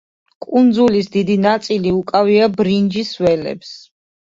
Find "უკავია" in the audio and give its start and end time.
1.99-2.49